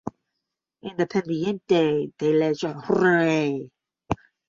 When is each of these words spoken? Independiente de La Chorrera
Independiente 0.81 2.11
de 2.17 2.33
La 2.33 2.51
Chorrera 2.55 3.67